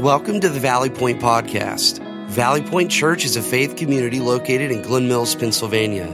[0.00, 2.00] Welcome to the Valley Point Podcast.
[2.26, 6.06] Valley Point Church is a faith community located in Glen Mills, Pennsylvania.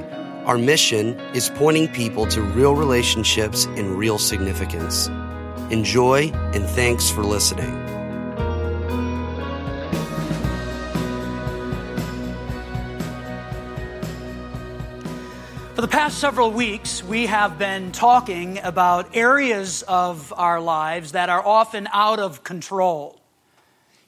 [0.47, 5.09] Our mission is pointing people to real relationships and real significance.
[5.73, 7.73] Enjoy and thanks for listening.
[15.75, 21.29] For the past several weeks, we have been talking about areas of our lives that
[21.29, 23.19] are often out of control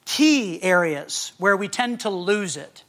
[0.05, 2.83] key areas where we tend to lose it.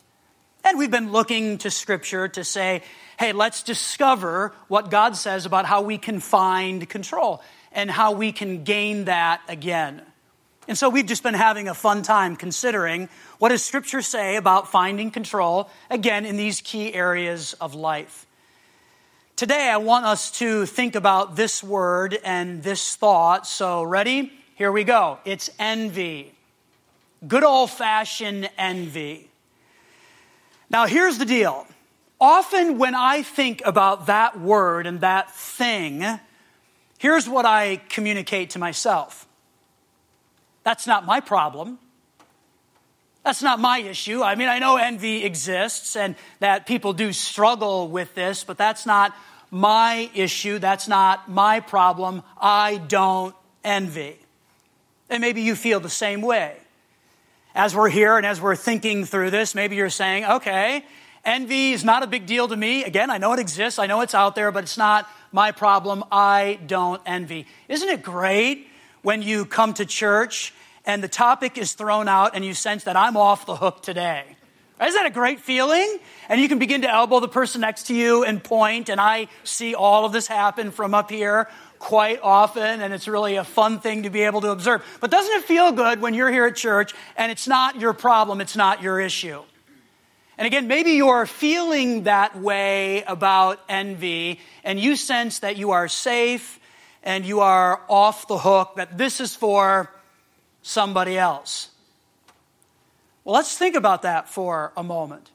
[0.65, 2.83] And we've been looking to Scripture to say,
[3.19, 7.43] hey, let's discover what God says about how we can find control
[7.73, 10.03] and how we can gain that again.
[10.69, 13.09] And so we've just been having a fun time considering
[13.39, 18.27] what does Scripture say about finding control, again, in these key areas of life.
[19.37, 23.47] Today, I want us to think about this word and this thought.
[23.47, 24.33] So, ready?
[24.57, 25.19] Here we go.
[25.25, 26.36] It's envy
[27.27, 29.31] good old fashioned envy.
[30.71, 31.67] Now, here's the deal.
[32.21, 36.05] Often, when I think about that word and that thing,
[36.99, 39.27] here's what I communicate to myself
[40.65, 41.79] that's not my problem.
[43.23, 44.23] That's not my issue.
[44.23, 48.87] I mean, I know envy exists and that people do struggle with this, but that's
[48.87, 49.17] not
[49.51, 50.59] my issue.
[50.59, 52.23] That's not my problem.
[52.41, 54.17] I don't envy.
[55.11, 56.57] And maybe you feel the same way
[57.57, 60.85] as we're here and as we're thinking through this, maybe you're saying, okay,
[61.25, 62.85] envy is not a big deal to me.
[62.85, 66.05] Again, I know it exists, I know it's out there, but it's not my problem.
[66.13, 67.47] I don't envy.
[67.69, 68.69] Isn't it great
[69.01, 70.53] when you come to church
[70.85, 74.37] and the topic is thrown out and you sense that I'm off the hook today?
[74.79, 75.99] Isn't that a great feeling?
[76.29, 79.29] And you can begin to elbow the person next to you and point, and I
[79.43, 81.49] see all of this happen from up here
[81.79, 84.85] quite often, and it's really a fun thing to be able to observe.
[85.01, 88.41] But doesn't it feel good when you're here at church and it's not your problem,
[88.41, 89.43] it's not your issue?
[90.39, 95.89] And again, maybe you're feeling that way about envy, and you sense that you are
[95.89, 96.61] safe
[97.03, 99.91] and you are off the hook, that this is for
[100.63, 101.71] somebody else.
[103.25, 105.31] Well, let's think about that for a moment.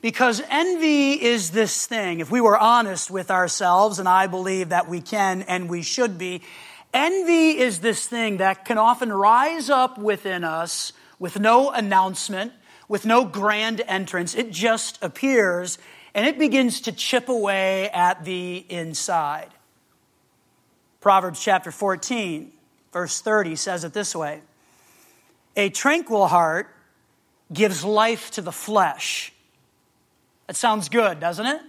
[0.00, 4.88] Because envy is this thing, if we were honest with ourselves, and I believe that
[4.88, 6.42] we can and we should be,
[6.94, 12.52] envy is this thing that can often rise up within us with no announcement,
[12.86, 14.36] with no grand entrance.
[14.36, 15.78] It just appears
[16.14, 19.50] and it begins to chip away at the inside.
[21.00, 22.52] Proverbs chapter 14,
[22.92, 24.42] verse 30 says it this way
[25.56, 26.68] A tranquil heart
[27.52, 29.32] gives life to the flesh
[30.48, 31.60] that sounds good, doesn't it?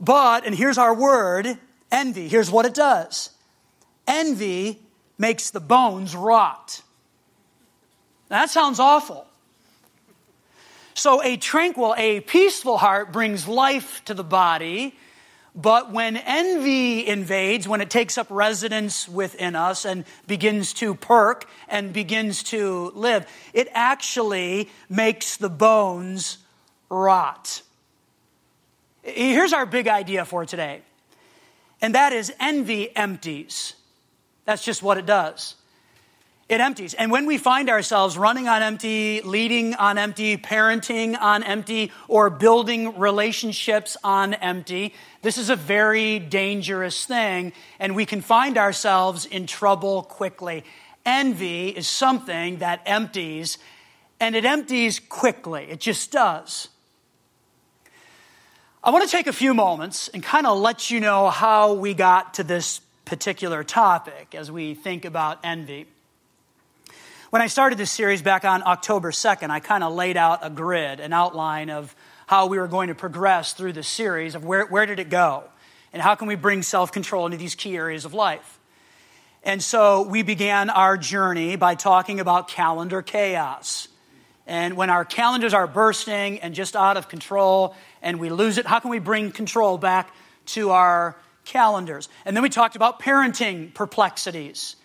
[0.00, 1.58] But, and here's our word
[1.92, 2.26] envy.
[2.26, 3.30] Here's what it does
[4.08, 4.80] envy
[5.16, 6.82] makes the bones rot.
[8.28, 9.26] That sounds awful.
[10.94, 14.96] So, a tranquil, a peaceful heart brings life to the body.
[15.54, 21.46] But when envy invades, when it takes up residence within us and begins to perk
[21.68, 26.38] and begins to live, it actually makes the bones
[26.92, 27.62] rot.
[29.02, 30.82] Here's our big idea for today,
[31.80, 33.74] and that is envy empties.
[34.44, 35.56] That's just what it does.
[36.48, 36.92] It empties.
[36.92, 42.28] And when we find ourselves running on empty, leading on empty, parenting on empty, or
[42.28, 44.92] building relationships on empty,
[45.22, 50.62] this is a very dangerous thing, and we can find ourselves in trouble quickly.
[51.06, 53.56] Envy is something that empties,
[54.20, 55.68] and it empties quickly.
[55.70, 56.68] It just does.
[58.84, 61.94] I want to take a few moments and kind of let you know how we
[61.94, 65.86] got to this particular topic as we think about envy.
[67.30, 70.50] When I started this series back on October 2nd, I kind of laid out a
[70.50, 71.94] grid, an outline of
[72.26, 75.44] how we were going to progress through the series of where, where did it go
[75.92, 78.58] and how can we bring self control into these key areas of life.
[79.44, 83.86] And so we began our journey by talking about calendar chaos.
[84.44, 88.66] And when our calendars are bursting and just out of control and we lose it,
[88.66, 90.14] how can we bring control back
[90.46, 92.08] to our calendars?
[92.24, 94.76] And then we talked about parenting perplexities.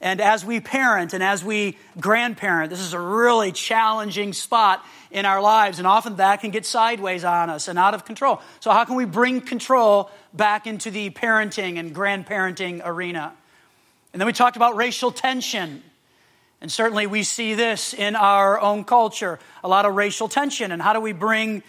[0.00, 5.24] And as we parent and as we grandparent, this is a really challenging spot in
[5.24, 8.42] our lives, and often that can get sideways on us and out of control.
[8.60, 13.32] So, how can we bring control back into the parenting and grandparenting arena?
[14.12, 15.82] And then we talked about racial tension
[16.60, 20.72] and certainly we see this in our own culture a lot of racial tension.
[20.72, 21.62] And how do we bring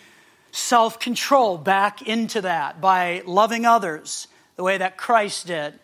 [0.57, 2.81] self control back into that?
[2.81, 5.79] By loving others the way that Christ did.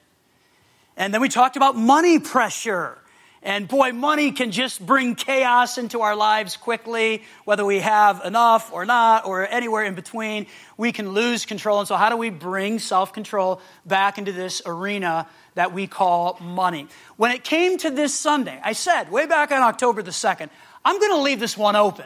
[0.97, 2.97] And then we talked about money pressure
[3.45, 8.71] And boy, money can just bring chaos into our lives quickly, whether we have enough
[8.71, 10.47] or not, or anywhere in between.
[10.77, 11.79] We can lose control.
[11.79, 16.37] And so, how do we bring self control back into this arena that we call
[16.39, 16.87] money?
[17.17, 20.49] When it came to this Sunday, I said way back on October the 2nd,
[20.85, 22.05] I'm going to leave this one open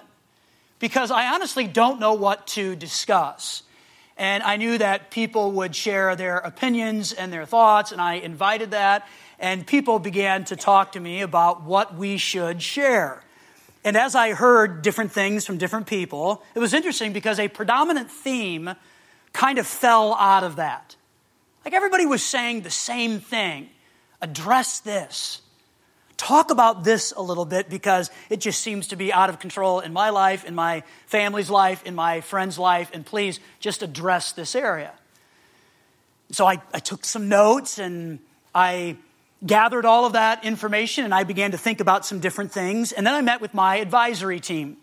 [0.79, 3.63] because I honestly don't know what to discuss.
[4.17, 8.71] And I knew that people would share their opinions and their thoughts, and I invited
[8.71, 9.07] that
[9.39, 13.21] and people began to talk to me about what we should share.
[13.83, 18.09] And as I heard different things from different people, it was interesting because a predominant
[18.09, 18.71] theme
[19.33, 20.95] kind of fell out of that.
[21.63, 23.69] Like everybody was saying the same thing
[24.21, 25.41] address this.
[26.17, 29.79] Talk about this a little bit because it just seems to be out of control
[29.79, 34.31] in my life, in my family's life, in my friend's life, and please just address
[34.31, 34.93] this area.
[36.31, 38.19] So I, I took some notes and
[38.53, 38.97] I
[39.45, 42.91] gathered all of that information and I began to think about some different things.
[42.91, 44.77] And then I met with my advisory team.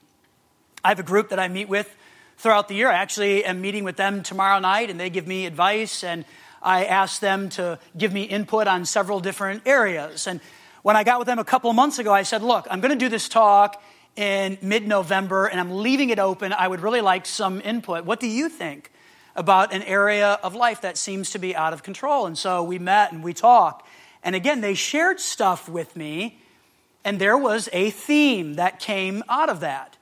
[0.84, 1.94] I have a group that I meet with
[2.38, 2.90] throughout the year.
[2.90, 6.24] I actually am meeting with them tomorrow night and they give me advice and
[6.62, 10.26] I ask them to give me input on several different areas.
[10.26, 10.40] And
[10.84, 12.92] when I got with them a couple of months ago, I said, Look, I'm going
[12.92, 13.82] to do this talk
[14.16, 16.52] in mid November and I'm leaving it open.
[16.52, 18.04] I would really like some input.
[18.04, 18.92] What do you think
[19.34, 22.26] about an area of life that seems to be out of control?
[22.26, 23.88] And so we met and we talked.
[24.22, 26.38] And again, they shared stuff with me,
[27.02, 29.96] and there was a theme that came out of that.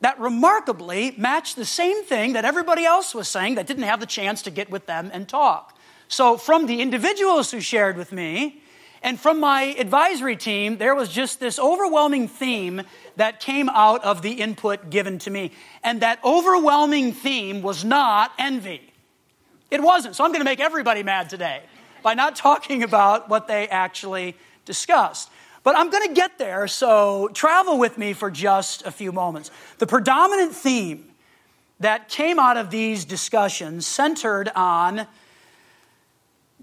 [0.00, 4.06] That remarkably matched the same thing that everybody else was saying that didn't have the
[4.06, 5.76] chance to get with them and talk.
[6.08, 8.62] So, from the individuals who shared with me,
[9.02, 12.82] and from my advisory team, there was just this overwhelming theme
[13.16, 15.52] that came out of the input given to me.
[15.84, 18.92] And that overwhelming theme was not envy.
[19.70, 20.16] It wasn't.
[20.16, 21.62] So I'm going to make everybody mad today
[22.02, 25.30] by not talking about what they actually discussed.
[25.62, 29.50] But I'm going to get there, so travel with me for just a few moments.
[29.78, 31.04] The predominant theme
[31.80, 35.06] that came out of these discussions centered on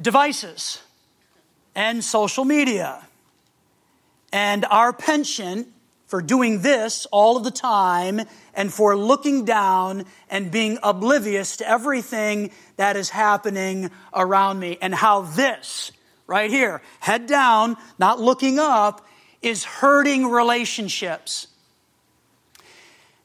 [0.01, 0.81] devices
[1.75, 3.05] and social media
[4.31, 5.67] and our penchant
[6.07, 8.21] for doing this all of the time
[8.53, 14.93] and for looking down and being oblivious to everything that is happening around me and
[14.93, 15.91] how this
[16.27, 19.05] right here, head down, not looking up,
[19.41, 21.47] is hurting relationships.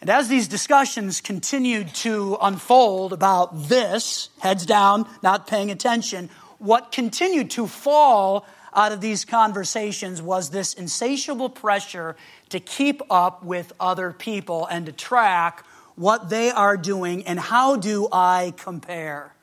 [0.01, 6.31] And as these discussions continued to unfold about this, heads down, not paying attention,
[6.61, 12.17] what continued to fall out of these conversations was this insatiable pressure
[12.51, 15.65] to keep up with other people and to track
[15.97, 19.35] what they are doing and how do I compare.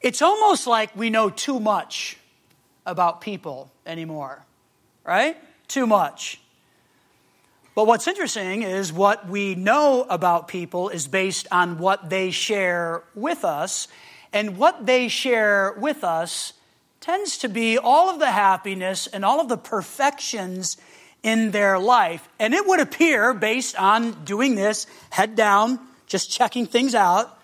[0.00, 2.16] It's almost like we know too much
[2.86, 4.44] about people anymore,
[5.04, 5.36] right?
[5.68, 6.40] Too much.
[7.74, 13.02] But what's interesting is what we know about people is based on what they share
[13.14, 13.88] with us,
[14.34, 16.52] and what they share with us
[17.00, 20.76] tends to be all of the happiness and all of the perfections
[21.22, 22.28] in their life.
[22.40, 27.38] And it would appear, based on doing this, head down, just checking things out,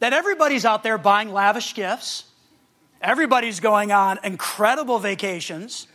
[0.00, 2.24] that everybody's out there buying lavish gifts.
[3.00, 5.86] Everybody's going on incredible vacations.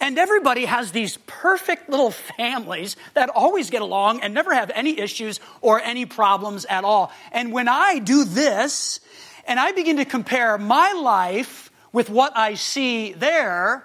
[0.00, 4.98] And everybody has these perfect little families that always get along and never have any
[4.98, 7.12] issues or any problems at all.
[7.30, 9.00] And when I do this
[9.46, 13.84] and I begin to compare my life with what I see there,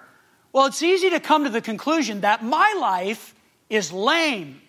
[0.52, 3.34] well, it's easy to come to the conclusion that my life
[3.70, 4.60] is lame.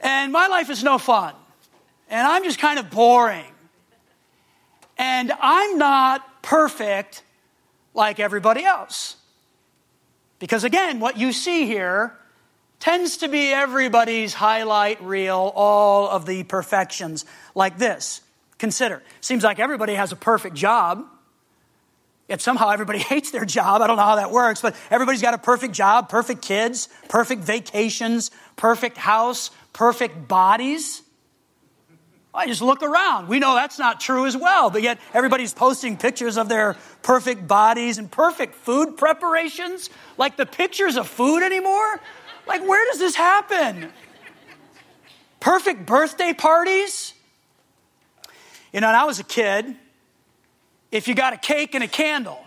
[0.00, 1.34] and my life is no fun.
[2.08, 3.44] And I'm just kind of boring.
[4.96, 7.22] And I'm not perfect
[7.94, 9.16] like everybody else.
[10.38, 12.16] Because again, what you see here
[12.80, 18.20] tends to be everybody's highlight reel, all of the perfections like this.
[18.58, 19.02] Consider.
[19.20, 21.04] Seems like everybody has a perfect job.
[22.28, 23.80] Yet somehow everybody hates their job.
[23.82, 27.42] I don't know how that works, but everybody's got a perfect job, perfect kids, perfect
[27.42, 31.02] vacations, perfect house, perfect bodies.
[32.34, 33.28] I just look around.
[33.28, 37.48] We know that's not true as well, but yet everybody's posting pictures of their perfect
[37.48, 39.88] bodies and perfect food preparations.
[40.18, 42.00] Like the pictures of food anymore?
[42.48, 43.92] Like, where does this happen?
[45.38, 47.14] Perfect birthday parties?
[48.72, 49.76] You know, when I was a kid,
[50.90, 52.42] if you got a cake and a candle,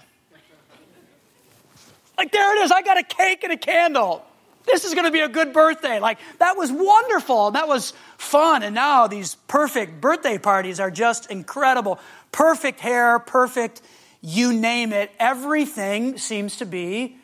[2.18, 4.26] like there it is, I got a cake and a candle.
[4.66, 6.00] This is going to be a good birthday.
[6.00, 7.52] Like that was wonderful.
[7.52, 8.62] That was fun.
[8.62, 12.00] And now these perfect birthday parties are just incredible.
[12.32, 13.82] Perfect hair, perfect
[14.22, 17.18] you name it, everything seems to be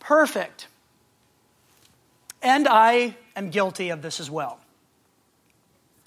[0.00, 0.66] perfect.
[2.46, 4.60] And I am guilty of this as well.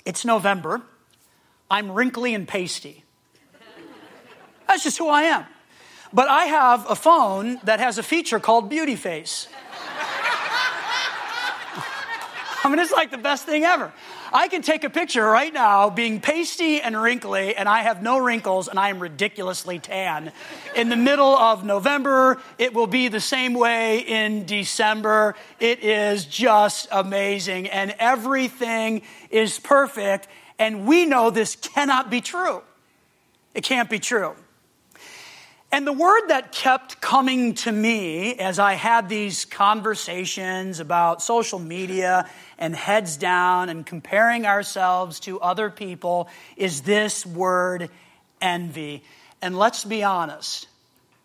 [0.05, 0.81] It's November.
[1.69, 3.03] I'm wrinkly and pasty.
[4.65, 5.45] That's just who I am.
[6.13, 9.49] But I have a phone that has a feature called Beauty Face.
[12.63, 13.91] I mean, it's like the best thing ever.
[14.31, 18.17] I can take a picture right now being pasty and wrinkly, and I have no
[18.19, 20.31] wrinkles, and I am ridiculously tan.
[20.75, 25.35] In the middle of November, it will be the same way in December.
[25.59, 30.27] It is just amazing, and everything is perfect,
[30.59, 32.61] and we know this cannot be true.
[33.55, 34.35] It can't be true.
[35.71, 41.59] And the word that kept coming to me as I had these conversations about social
[41.59, 47.91] media and heads down and comparing ourselves to other people is this word
[48.41, 49.03] envy.
[49.43, 50.67] And let's be honest,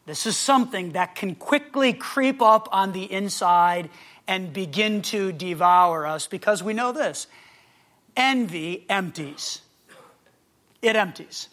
[0.05, 3.89] this is something that can quickly creep up on the inside
[4.29, 7.27] and begin to devour us because we know this
[8.15, 9.63] envy empties.
[10.83, 11.49] It empties.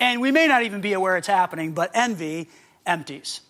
[0.00, 2.48] And we may not even be aware it's happening, but envy
[2.86, 3.40] empties.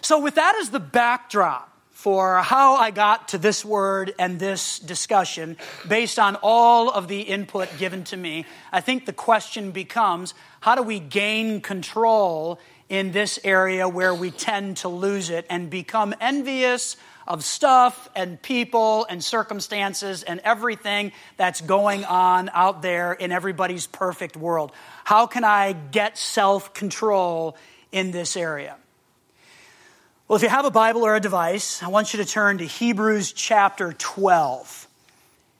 [0.00, 4.78] So, with that as the backdrop for how I got to this word and this
[4.78, 5.56] discussion,
[5.88, 10.76] based on all of the input given to me, I think the question becomes how
[10.76, 16.14] do we gain control in this area where we tend to lose it and become
[16.20, 23.32] envious of stuff and people and circumstances and everything that's going on out there in
[23.32, 24.72] everybody's perfect world.
[25.04, 27.56] How can I get self control
[27.92, 28.76] in this area?
[30.28, 32.64] Well, if you have a Bible or a device, I want you to turn to
[32.64, 34.88] Hebrews chapter 12.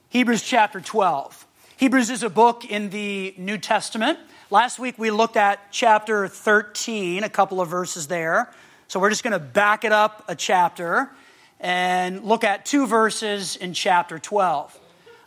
[0.09, 1.47] Hebrews chapter 12.
[1.77, 4.19] Hebrews is a book in the New Testament.
[4.51, 8.53] Last week we looked at chapter 13, a couple of verses there.
[8.89, 11.11] So we're just going to back it up a chapter
[11.61, 14.79] and look at two verses in chapter 12.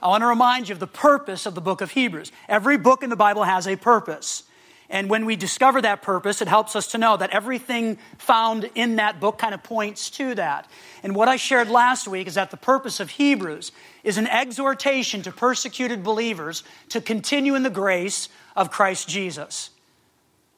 [0.01, 2.31] I want to remind you of the purpose of the book of Hebrews.
[2.48, 4.43] Every book in the Bible has a purpose.
[4.89, 8.95] And when we discover that purpose, it helps us to know that everything found in
[8.95, 10.67] that book kind of points to that.
[11.03, 13.71] And what I shared last week is that the purpose of Hebrews
[14.03, 19.69] is an exhortation to persecuted believers to continue in the grace of Christ Jesus.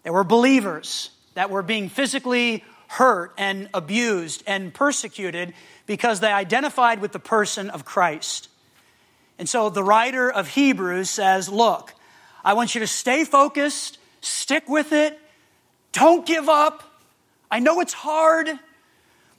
[0.04, 5.54] There were believers that were being physically hurt and abused and persecuted
[5.86, 8.50] because they identified with the person of Christ.
[9.40, 11.94] And so the writer of Hebrews says, Look,
[12.44, 15.18] I want you to stay focused, stick with it,
[15.94, 16.84] don't give up.
[17.50, 18.50] I know it's hard,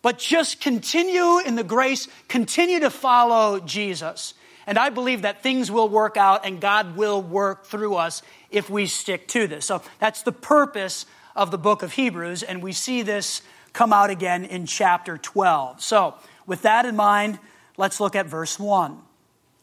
[0.00, 4.32] but just continue in the grace, continue to follow Jesus.
[4.66, 8.70] And I believe that things will work out and God will work through us if
[8.70, 9.66] we stick to this.
[9.66, 14.10] So that's the purpose of the book of Hebrews, and we see this come out
[14.10, 15.80] again in chapter 12.
[15.80, 16.14] So,
[16.46, 17.38] with that in mind,
[17.76, 18.98] let's look at verse 1.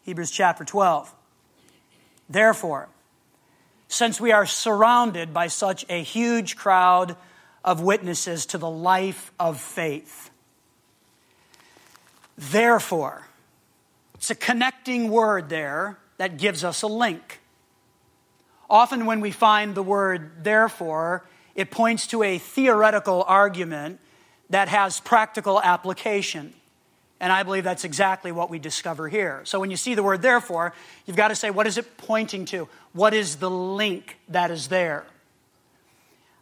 [0.04, 1.14] Hebrews chapter 12.
[2.30, 2.90] Therefore,
[3.88, 7.16] since we are surrounded by such a huge crowd
[7.64, 10.30] of witnesses to the life of faith,
[12.38, 13.28] therefore,
[14.16, 17.40] it's a connecting word there that gives us a link.
[18.70, 21.26] Often, when we find the word therefore,
[21.56, 24.00] it points to a theoretical argument
[24.50, 26.54] that has practical application.
[27.20, 29.42] And I believe that's exactly what we discover here.
[29.44, 30.74] So when you see the word therefore,
[31.06, 32.70] you've got to say, what is it pointing to?
[32.94, 35.06] What is the link that is there?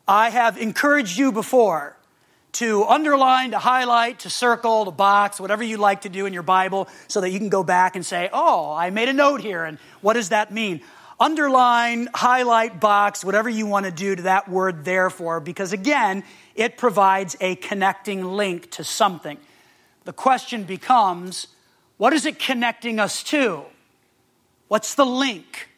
[0.08, 1.98] I have encouraged you before
[2.54, 6.44] to underline, to highlight, to circle, to box, whatever you like to do in your
[6.44, 9.64] Bible, so that you can go back and say, oh, I made a note here,
[9.66, 10.82] and what does that mean?
[11.20, 16.24] Underline, highlight, box, whatever you want to do to that word therefore, because again,
[16.56, 19.38] it provides a connecting link to something.
[20.06, 21.48] The question becomes
[21.98, 23.64] what is it connecting us to?
[24.68, 25.70] What's the link?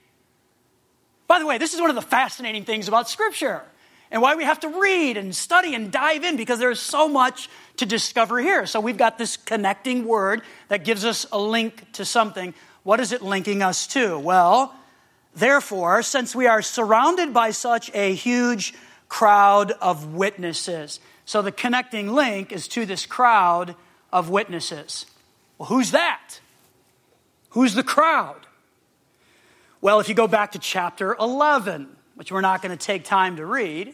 [1.27, 3.62] By the way, this is one of the fascinating things about Scripture
[4.12, 7.50] and why we have to read and study and dive in because there's so much
[7.77, 8.65] to discover here.
[8.65, 12.53] So we've got this connecting word that gives us a link to something.
[12.84, 14.17] What is it linking us to?
[14.17, 14.75] Well,
[15.36, 18.74] Therefore, since we are surrounded by such a huge
[19.08, 23.76] crowd of witnesses, so the connecting link is to this crowd
[24.12, 25.06] of witnesses.
[25.58, 26.40] Well, who's that?
[27.52, 28.48] Who's the crowd?
[29.82, 33.38] Well, if you go back to chapter 11, which we're not going to take time
[33.38, 33.94] to read,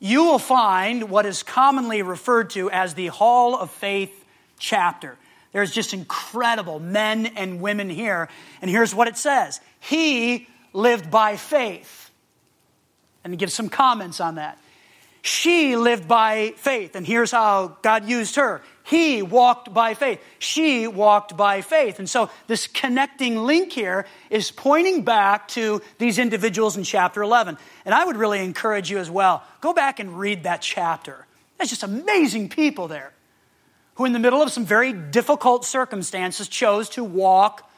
[0.00, 4.24] you will find what is commonly referred to as the Hall of Faith
[4.58, 5.16] chapter.
[5.52, 8.28] There's just incredible men and women here.
[8.60, 12.10] And here's what it says He lived by faith.
[13.24, 14.58] and give some comments on that.
[15.20, 18.62] She lived by faith, and here's how God used her.
[18.84, 20.20] He walked by faith.
[20.38, 21.98] She walked by faith.
[21.98, 27.58] And so this connecting link here is pointing back to these individuals in chapter 11.
[27.84, 31.26] And I would really encourage you as well go back and read that chapter.
[31.58, 33.12] There's just amazing people there
[33.98, 37.68] who, in the middle of some very difficult circumstances, chose to walk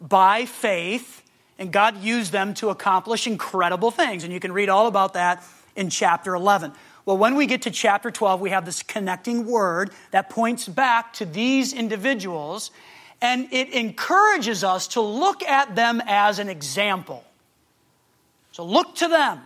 [0.00, 1.22] by faith,
[1.58, 4.24] and God used them to accomplish incredible things.
[4.24, 5.44] And you can read all about that
[5.76, 6.72] in chapter 11.
[7.04, 11.12] Well, when we get to chapter 12, we have this connecting word that points back
[11.14, 12.70] to these individuals,
[13.20, 17.22] and it encourages us to look at them as an example.
[18.52, 19.42] So look to them,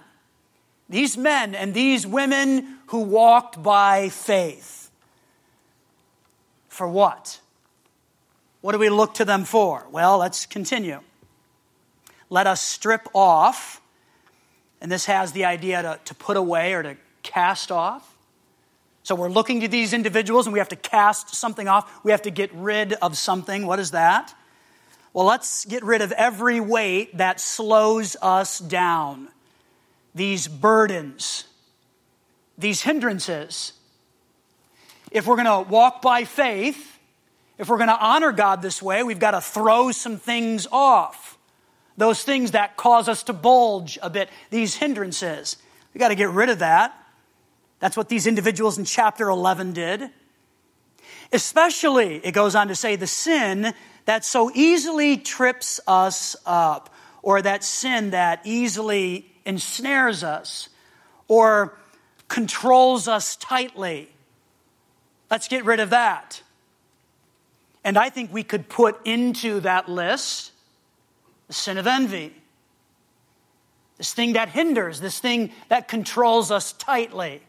[0.89, 4.80] these men and these women who walked by faith.
[6.81, 7.39] For what?
[8.63, 9.87] What do we look to them for?
[9.91, 11.01] Well, let's continue.
[12.31, 13.83] Let us strip off,
[14.81, 18.17] and this has the idea to, to put away or to cast off.
[19.03, 22.03] So we're looking to these individuals and we have to cast something off.
[22.03, 23.67] We have to get rid of something.
[23.67, 24.35] What is that?
[25.13, 29.29] Well, let's get rid of every weight that slows us down.
[30.15, 31.45] These burdens,
[32.57, 33.75] these hindrances.
[35.11, 36.99] If we're going to walk by faith,
[37.59, 41.37] if we're going to honor God this way, we've got to throw some things off.
[41.97, 45.57] Those things that cause us to bulge a bit, these hindrances.
[45.93, 46.95] We've got to get rid of that.
[47.81, 50.11] That's what these individuals in chapter 11 did.
[51.33, 53.75] Especially, it goes on to say, the sin
[54.07, 60.69] that so easily trips us up, or that sin that easily ensnares us,
[61.29, 61.77] or
[62.29, 64.09] controls us tightly.
[65.31, 66.43] Let's get rid of that.
[67.85, 70.53] And I think we could put into that list
[71.47, 72.33] the sin of envy.
[73.97, 77.43] This thing that hinders, this thing that controls us tightly.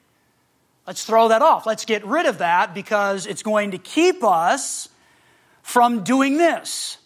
[0.87, 1.65] Let's throw that off.
[1.65, 4.89] Let's get rid of that because it's going to keep us
[5.61, 6.97] from doing this.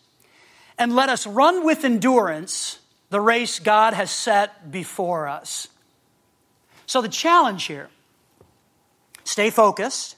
[0.78, 5.68] And let us run with endurance the race God has set before us.
[6.86, 7.90] So, the challenge here
[9.24, 10.16] stay focused,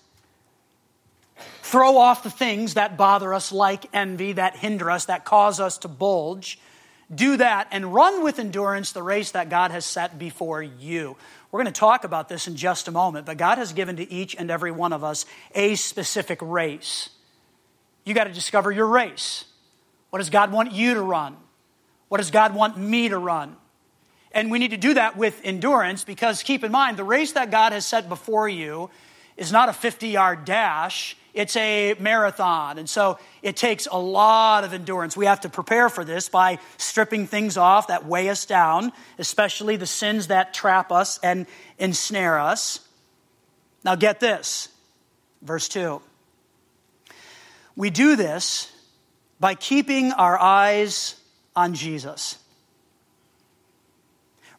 [1.61, 5.77] throw off the things that bother us, like envy, that hinder us, that cause us
[5.79, 6.59] to bulge.
[7.13, 11.15] Do that and run with endurance the race that God has set before you.
[11.51, 14.11] We're going to talk about this in just a moment, but God has given to
[14.11, 17.09] each and every one of us a specific race.
[18.03, 19.45] You got to discover your race.
[20.09, 21.35] What does God want you to run?
[22.09, 23.57] What does God want me to run?
[24.31, 27.51] And we need to do that with endurance because keep in mind, the race that
[27.51, 28.89] God has set before you
[29.35, 32.79] is not a 50 yard dash, it's a marathon.
[32.79, 35.15] And so it takes a lot of endurance.
[35.15, 39.75] We have to prepare for this by stripping things off that weigh us down, especially
[39.75, 41.45] the sins that trap us and
[41.77, 42.79] ensnare us.
[43.83, 44.69] Now, get this
[45.41, 46.01] verse 2.
[47.75, 48.71] We do this
[49.39, 51.15] by keeping our eyes
[51.55, 52.39] on Jesus.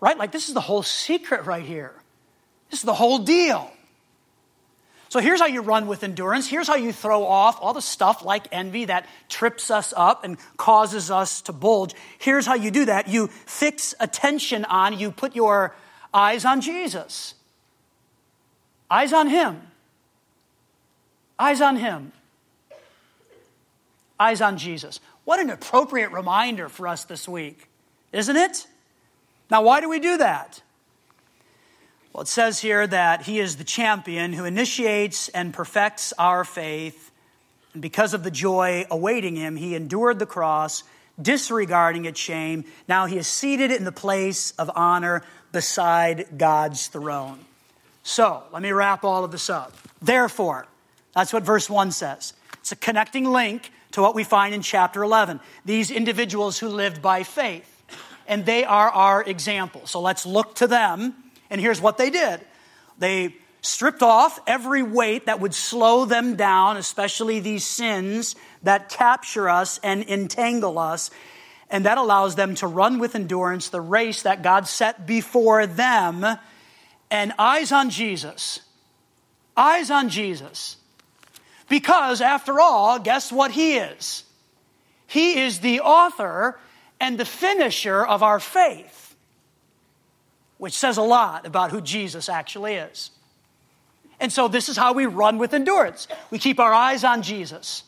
[0.01, 0.17] Right?
[0.17, 1.93] Like, this is the whole secret right here.
[2.71, 3.71] This is the whole deal.
[5.09, 6.49] So here's how you run with endurance.
[6.49, 10.37] Here's how you throw off all the stuff like envy that trips us up and
[10.57, 11.95] causes us to bulge.
[12.19, 13.09] Here's how you do that.
[13.09, 15.75] You fix attention on, you put your
[16.13, 17.35] eyes on Jesus.
[18.91, 19.63] Eyes on Him.
[21.39, 22.13] Eyes on Him.
[24.21, 25.01] Eyes on Jesus.
[25.25, 27.69] What an appropriate reminder for us this week,
[28.13, 28.67] isn't it?
[29.51, 30.61] Now, why do we do that?
[32.13, 37.11] Well, it says here that he is the champion who initiates and perfects our faith.
[37.75, 40.85] And because of the joy awaiting him, he endured the cross,
[41.21, 42.65] disregarding its shame.
[42.89, 47.39] Now he is seated in the place of honor beside God's throne.
[48.03, 49.77] So, let me wrap all of this up.
[50.01, 50.67] Therefore,
[51.15, 52.33] that's what verse 1 says.
[52.55, 55.41] It's a connecting link to what we find in chapter 11.
[55.65, 57.69] These individuals who lived by faith,
[58.27, 59.87] and they are our example.
[59.87, 61.15] So let's look to them
[61.51, 62.41] and here's what they did
[62.99, 69.49] they stripped off every weight that would slow them down, especially these sins that capture
[69.49, 71.11] us and entangle us.
[71.71, 76.25] And that allows them to run with endurance the race that God set before them.
[77.11, 78.61] And eyes on Jesus.
[79.57, 80.77] Eyes on Jesus.
[81.69, 84.25] Because, after all, guess what He is?
[85.07, 86.59] He is the author
[87.01, 88.98] and the finisher of our faith
[90.59, 93.11] which says a lot about who Jesus actually is.
[94.21, 96.09] And so this is how we run with endurance.
[96.31, 97.85] We keep our eyes on Jesus,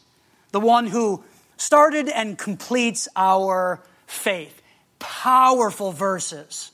[0.53, 1.25] the one who
[1.57, 4.63] started and completes our faith.
[4.99, 6.71] Powerful verses.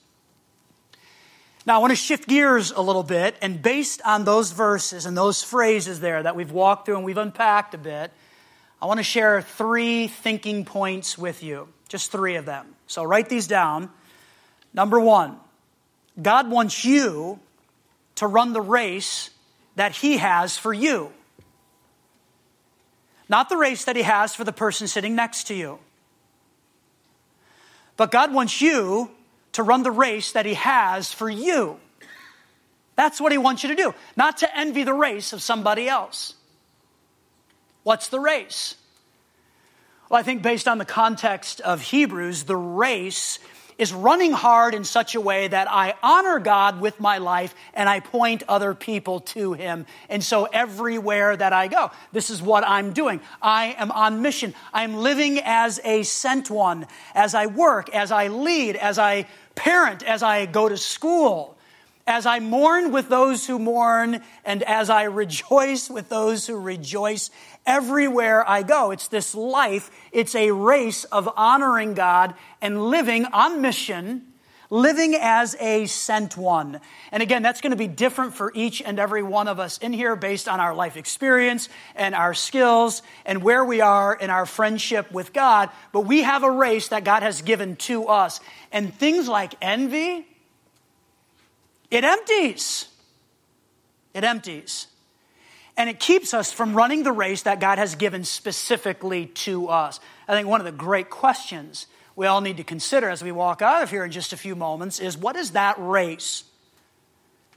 [1.64, 5.16] Now, I want to shift gears a little bit, and based on those verses and
[5.16, 8.12] those phrases there that we've walked through and we've unpacked a bit,
[8.80, 12.66] I want to share three thinking points with you, just three of them.
[12.86, 13.90] So write these down.
[14.74, 15.38] Number one,
[16.20, 17.38] God wants you
[18.16, 19.30] to run the race
[19.76, 21.12] that He has for you,
[23.28, 25.78] not the race that He has for the person sitting next to you.
[27.96, 29.10] But God wants you
[29.52, 31.78] to run the race that He has for you.
[32.94, 36.34] That's what He wants you to do, not to envy the race of somebody else.
[37.82, 38.74] What's the race?
[40.08, 43.38] Well, I think based on the context of Hebrews, the race
[43.78, 47.88] is running hard in such a way that I honor God with my life and
[47.88, 49.86] I point other people to Him.
[50.08, 53.20] And so everywhere that I go, this is what I'm doing.
[53.42, 54.54] I am on mission.
[54.72, 60.02] I'm living as a sent one, as I work, as I lead, as I parent,
[60.02, 61.56] as I go to school
[62.06, 67.30] as I mourn with those who mourn, and as I rejoice with those who rejoice
[67.66, 68.90] everywhere I go.
[68.90, 74.22] It's this life, it's a race of honoring God and living on mission,
[74.70, 76.80] living as a sent one.
[77.12, 79.92] And again, that's going to be different for each and every one of us in
[79.92, 84.46] here based on our life experience and our skills and where we are in our
[84.46, 85.70] friendship with God.
[85.92, 88.40] But we have a race that God has given to us.
[88.72, 90.26] And things like envy,
[91.90, 92.88] it empties.
[94.14, 94.86] It empties.
[95.76, 100.00] And it keeps us from running the race that God has given specifically to us.
[100.26, 103.60] I think one of the great questions we all need to consider as we walk
[103.60, 106.44] out of here in just a few moments is what is that race?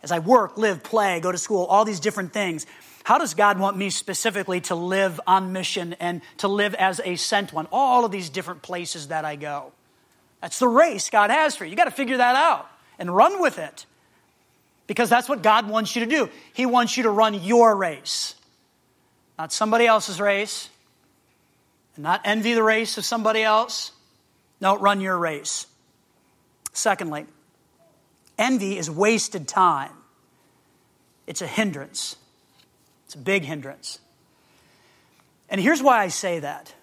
[0.03, 2.65] As I work, live, play, go to school, all these different things,
[3.03, 7.15] how does God want me specifically to live on mission and to live as a
[7.15, 7.67] sent one?
[7.71, 9.71] All of these different places that I go.
[10.41, 11.71] That's the race God has for you.
[11.71, 13.85] You got to figure that out and run with it
[14.89, 16.29] because that's what God wants you to do.
[16.51, 18.33] He wants you to run your race,
[19.37, 20.67] not somebody else's race,
[21.95, 23.91] and not envy the race of somebody else.
[24.59, 25.67] No, run your race.
[26.73, 27.27] Secondly,
[28.39, 29.91] envy is wasted time.
[31.27, 32.15] It's a hindrance.
[33.05, 33.99] It's a big hindrance.
[35.51, 36.73] And here's why I say that.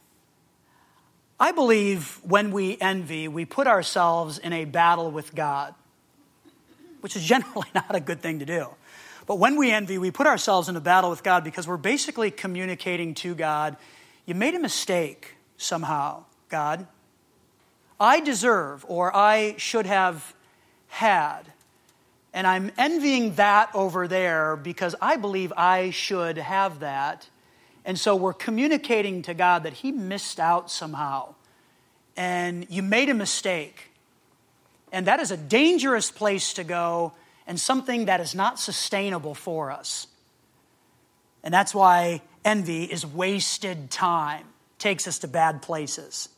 [1.40, 5.74] I believe when we envy, we put ourselves in a battle with God
[7.00, 8.68] which is generally not a good thing to do.
[9.26, 12.30] But when we envy, we put ourselves in a battle with God because we're basically
[12.30, 13.76] communicating to God,
[14.24, 16.86] you made a mistake somehow, God.
[17.98, 20.34] I deserve or I should have
[20.88, 21.42] had.
[22.32, 27.28] And I'm envying that over there because I believe I should have that.
[27.84, 31.34] And so we're communicating to God that He missed out somehow.
[32.16, 33.90] And you made a mistake.
[34.96, 37.12] And that is a dangerous place to go
[37.46, 40.06] and something that is not sustainable for us.
[41.44, 44.46] And that's why envy is wasted time,
[44.78, 46.30] takes us to bad places.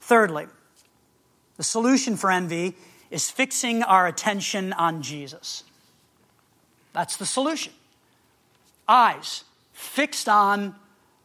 [0.00, 0.48] Thirdly,
[1.56, 2.76] the solution for envy
[3.10, 5.64] is fixing our attention on Jesus.
[6.92, 7.72] That's the solution.
[8.86, 10.74] Eyes fixed on,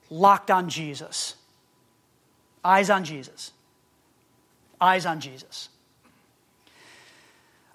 [0.10, 1.36] locked on Jesus.
[2.64, 3.52] Eyes on Jesus.
[4.80, 5.68] Eyes on Jesus.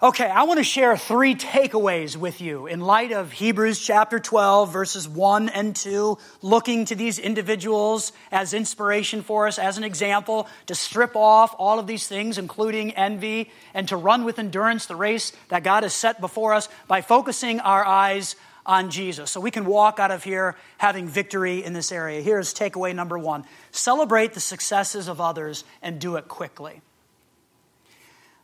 [0.01, 4.71] Okay, I want to share three takeaways with you in light of Hebrews chapter 12,
[4.71, 10.47] verses 1 and 2, looking to these individuals as inspiration for us, as an example,
[10.67, 14.95] to strip off all of these things, including envy, and to run with endurance the
[14.95, 19.29] race that God has set before us by focusing our eyes on Jesus.
[19.29, 22.21] So we can walk out of here having victory in this area.
[22.21, 26.79] Here's takeaway number one celebrate the successes of others and do it quickly.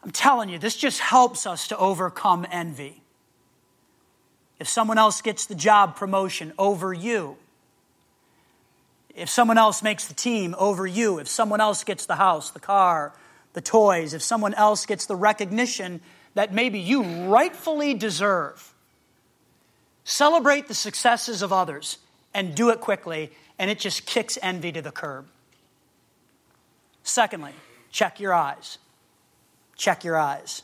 [0.06, 3.02] I'm telling you, this just helps us to overcome envy.
[4.60, 7.38] If someone else gets the job promotion over you,
[9.16, 12.60] if someone else makes the team over you, if someone else gets the house, the
[12.60, 13.14] car,
[13.54, 16.02] the toys, if someone else gets the recognition
[16.36, 18.76] that maybe you rightfully deserve,
[20.04, 21.98] celebrate the successes of others
[22.32, 25.26] and do it quickly, and it just kicks envy to the curb.
[27.02, 27.54] Secondly,
[27.90, 28.78] check your eyes
[29.76, 30.64] check your eyes.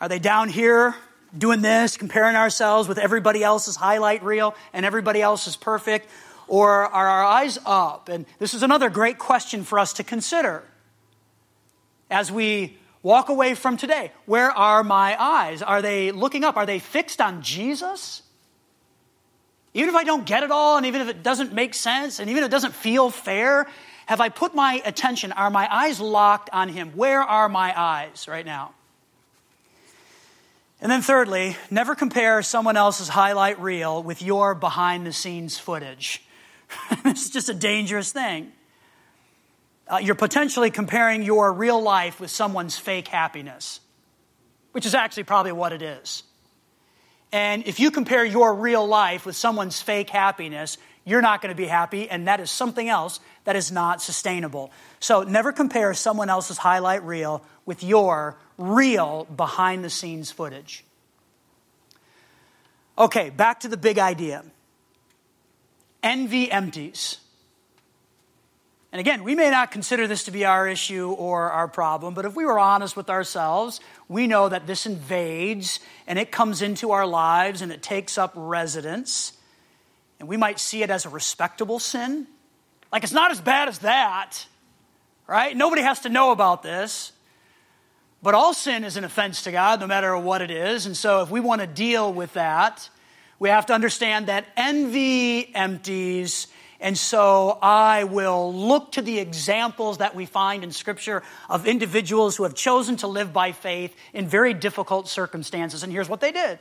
[0.00, 0.94] Are they down here
[1.36, 6.08] doing this, comparing ourselves with everybody else's highlight reel and everybody else is perfect?
[6.46, 8.08] Or are our eyes up?
[8.08, 10.62] And this is another great question for us to consider
[12.10, 14.12] as we walk away from today.
[14.26, 15.62] Where are my eyes?
[15.62, 16.56] Are they looking up?
[16.56, 18.22] Are they fixed on Jesus?
[19.72, 22.30] Even if I don't get it all, and even if it doesn't make sense, and
[22.30, 23.66] even if it doesn't feel fair,
[24.06, 25.32] have I put my attention?
[25.32, 26.92] Are my eyes locked on Him?
[26.92, 28.72] Where are my eyes right now?
[30.80, 36.22] And then, thirdly, never compare someone else's highlight reel with your behind the scenes footage.
[37.04, 38.52] is just a dangerous thing.
[39.86, 43.80] Uh, you're potentially comparing your real life with someone's fake happiness,
[44.72, 46.22] which is actually probably what it is.
[47.32, 51.56] And if you compare your real life with someone's fake happiness, you're not going to
[51.56, 54.70] be happy, and that is something else that is not sustainable.
[55.00, 60.84] So never compare someone else's highlight reel with your real behind the scenes footage.
[62.96, 64.44] Okay, back to the big idea
[66.02, 67.18] envy empties.
[68.92, 72.26] And again, we may not consider this to be our issue or our problem, but
[72.26, 76.92] if we were honest with ourselves, we know that this invades and it comes into
[76.92, 79.32] our lives and it takes up residence.
[80.20, 82.26] And we might see it as a respectable sin.
[82.92, 84.46] Like it's not as bad as that,
[85.26, 85.56] right?
[85.56, 87.12] Nobody has to know about this.
[88.22, 90.86] But all sin is an offense to God, no matter what it is.
[90.86, 92.88] And so if we want to deal with that,
[93.38, 96.46] we have to understand that envy empties.
[96.80, 102.36] And so I will look to the examples that we find in Scripture of individuals
[102.36, 105.82] who have chosen to live by faith in very difficult circumstances.
[105.82, 106.58] And here's what they did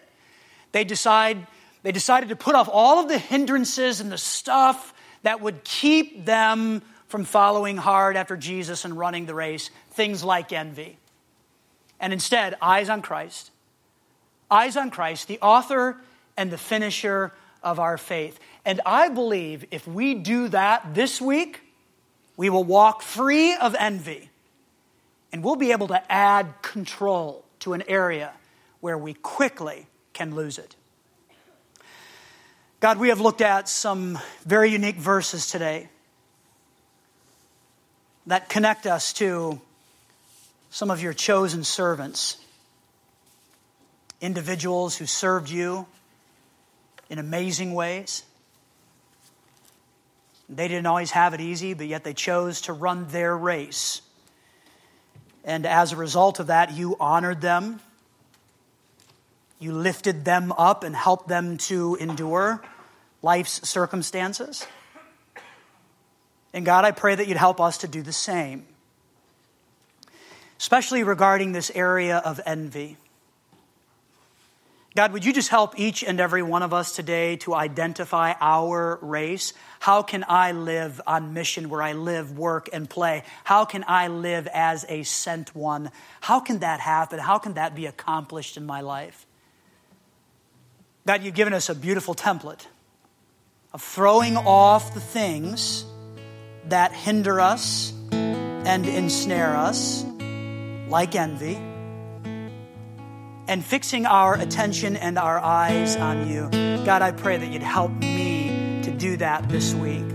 [0.73, 1.47] they, decide,
[1.83, 6.25] they decided to put off all of the hindrances and the stuff that would keep
[6.25, 10.97] them from following hard after Jesus and running the race, things like envy
[12.03, 13.49] and instead, eyes on Christ.
[14.51, 15.95] Eyes on Christ, the author
[16.35, 17.31] and the finisher
[17.63, 18.41] of our faith.
[18.65, 21.61] And I believe if we do that this week,
[22.35, 24.29] we will walk free of envy
[25.31, 28.33] and we'll be able to add control to an area
[28.81, 30.75] where we quickly can lose it.
[32.83, 35.87] God, we have looked at some very unique verses today
[38.27, 39.61] that connect us to
[40.69, 42.35] some of your chosen servants,
[44.19, 45.85] individuals who served you
[47.09, 48.23] in amazing ways.
[50.49, 54.01] They didn't always have it easy, but yet they chose to run their race.
[55.45, 57.79] And as a result of that, you honored them.
[59.57, 62.61] You lifted them up and helped them to endure
[63.23, 64.67] life's circumstances.
[66.53, 68.67] And God, I pray that you'd help us to do the same
[70.63, 72.95] especially regarding this area of envy.
[74.95, 78.97] God, would you just help each and every one of us today to identify our
[79.01, 79.51] race?
[79.81, 83.23] How can I live on mission where I live, work, and play?
[83.43, 85.91] How can I live as a sent one?
[86.21, 87.19] How can that happen?
[87.19, 89.25] How can that be accomplished in my life?
[91.05, 92.67] God, you've given us a beautiful template
[93.73, 95.85] of throwing off the things
[96.69, 100.05] that hinder us and ensnare us
[100.89, 101.55] like envy,
[103.47, 106.47] and fixing our attention and our eyes on you.
[106.85, 110.07] God, I pray that you'd help me to do that this week.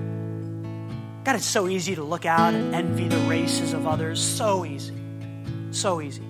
[1.25, 4.23] God, it's so easy to look out and envy the races of others.
[4.23, 4.95] So easy.
[5.73, 6.23] So easy.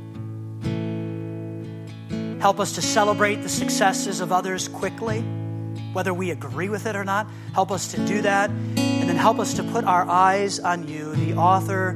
[2.40, 5.22] Help us to celebrate the successes of others quickly,
[5.92, 7.26] whether we agree with it or not.
[7.54, 8.50] Help us to do that.
[8.50, 11.90] And then help us to put our eyes on you, the author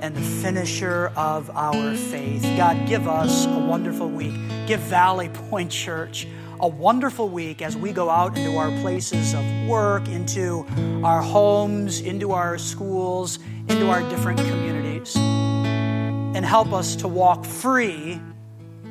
[0.00, 2.42] and the finisher of our faith.
[2.56, 4.34] God, give us a wonderful week.
[4.66, 6.26] Give Valley Point Church
[6.60, 10.66] a wonderful week as we go out into our places of work, into
[11.04, 15.16] our homes, into our schools, into our different communities.
[15.16, 18.20] And help us to walk free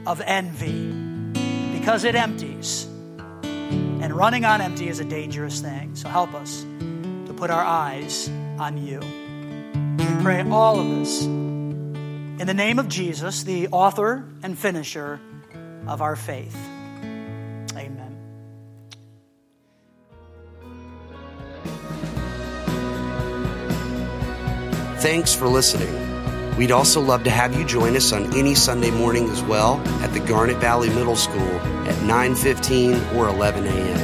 [0.06, 0.92] of envy
[1.78, 2.87] because it empties.
[4.08, 5.94] And running on empty is a dangerous thing.
[5.98, 9.02] So help us to put our eyes on you.
[9.98, 15.20] We pray all of this in the name of Jesus, the author and finisher
[15.88, 16.56] of our faith.
[17.76, 18.18] Amen.
[25.00, 26.18] Thanks for listening.
[26.58, 30.12] We'd also love to have you join us on any Sunday morning as well at
[30.12, 33.97] the Garnet Valley Middle School at 9:15 or 11 a.m.